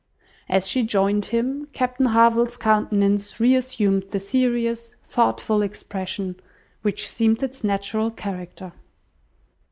As 0.49 0.67
she 0.67 0.81
joined 0.81 1.25
him, 1.25 1.67
Captain 1.73 2.07
Harville's 2.07 2.57
countenance 2.57 3.39
re 3.39 3.53
assumed 3.53 4.09
the 4.09 4.19
serious, 4.19 4.95
thoughtful 5.03 5.61
expression 5.61 6.37
which 6.81 7.07
seemed 7.07 7.43
its 7.43 7.63
natural 7.63 8.09
character. 8.09 8.73